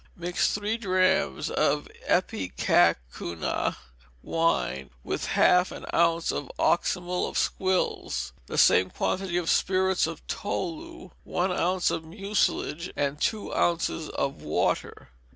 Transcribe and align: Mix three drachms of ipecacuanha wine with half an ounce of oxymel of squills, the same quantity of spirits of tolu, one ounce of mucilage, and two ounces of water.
Mix 0.15 0.51
three 0.51 0.77
drachms 0.79 1.51
of 1.51 1.87
ipecacuanha 2.09 3.75
wine 4.23 4.89
with 5.03 5.25
half 5.27 5.71
an 5.71 5.85
ounce 5.93 6.31
of 6.31 6.51
oxymel 6.57 7.29
of 7.29 7.37
squills, 7.37 8.33
the 8.47 8.57
same 8.57 8.89
quantity 8.89 9.37
of 9.37 9.47
spirits 9.47 10.07
of 10.07 10.25
tolu, 10.25 11.11
one 11.23 11.51
ounce 11.51 11.91
of 11.91 12.03
mucilage, 12.03 12.91
and 12.95 13.21
two 13.21 13.53
ounces 13.53 14.09
of 14.09 14.41
water. 14.41 15.09